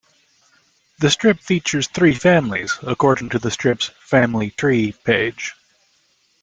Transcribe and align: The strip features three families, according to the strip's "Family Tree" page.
The 0.97 1.11
strip 1.11 1.39
features 1.41 1.87
three 1.87 2.15
families, 2.15 2.75
according 2.81 3.29
to 3.29 3.37
the 3.37 3.51
strip's 3.51 3.91
"Family 3.99 4.49
Tree" 4.49 4.93
page. 4.93 5.53